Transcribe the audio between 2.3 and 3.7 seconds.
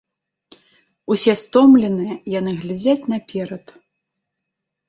яны глядзяць наперад.